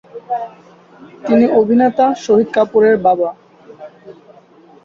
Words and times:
তিনি 1.25 1.45
অভিনেতা 1.59 2.05
শহীদ 2.23 2.47
কাপুরের 2.53 2.95
বাবা। 3.05 3.29